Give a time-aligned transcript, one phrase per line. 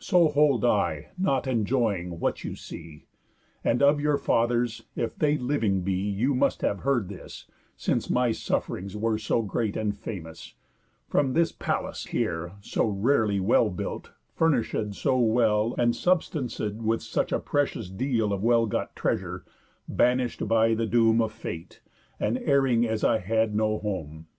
[0.00, 3.06] So hold I, not enjoying, what you see.
[3.64, 8.32] And of your fathers, if they living be, You must have heard this, since my
[8.32, 10.52] suff'rings were So great and famous;
[11.08, 17.32] from this palace here (So rarely well built, furnishéd so well, And substancéd with such
[17.32, 19.46] a precious deal Of well got treasure)
[19.88, 21.80] banish'd by the doom Of Fate,
[22.20, 24.26] and erring as I had no home.